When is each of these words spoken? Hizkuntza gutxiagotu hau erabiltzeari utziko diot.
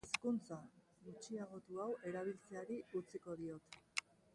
Hizkuntza 0.09 0.55
gutxiagotu 1.09 1.79
hau 1.85 1.87
erabiltzeari 2.13 2.83
utziko 3.05 3.41
diot. 3.45 3.83